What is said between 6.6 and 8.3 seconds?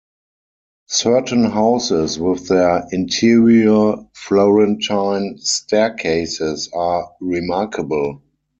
are remarkable.